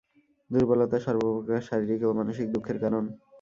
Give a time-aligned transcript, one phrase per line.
[0.49, 3.03] দুর্বলতা সর্বপ্রকার শারীরিক ও মানসিক দুঃখের কারণ।